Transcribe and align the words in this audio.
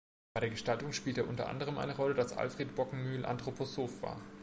Bei 0.33 0.39
der 0.41 0.49
Gestaltung 0.49 0.93
spielte 0.93 1.25
unter 1.25 1.47
anderem 1.47 1.77
eine 1.77 1.95
Rolle, 1.95 2.15
dass 2.15 2.35
Alfred 2.35 2.75
Bockemühl 2.75 3.23
Anthroposoph 3.23 4.01
war. 4.01 4.17